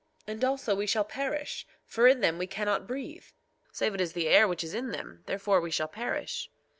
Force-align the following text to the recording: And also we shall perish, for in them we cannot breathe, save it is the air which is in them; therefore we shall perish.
And 0.25 0.43
also 0.43 0.73
we 0.73 0.87
shall 0.87 1.03
perish, 1.03 1.67
for 1.85 2.07
in 2.07 2.21
them 2.21 2.39
we 2.39 2.47
cannot 2.47 2.87
breathe, 2.87 3.25
save 3.71 3.93
it 3.93 4.01
is 4.01 4.13
the 4.13 4.27
air 4.27 4.47
which 4.47 4.63
is 4.63 4.73
in 4.73 4.89
them; 4.89 5.21
therefore 5.27 5.61
we 5.61 5.69
shall 5.69 5.87
perish. 5.87 6.49